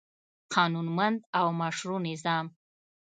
[0.53, 2.45] قانونمند او مشروع نظام